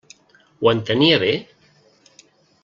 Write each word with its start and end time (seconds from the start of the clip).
Ho 0.61 0.71
entenia 0.71 1.19
bé? 1.25 1.29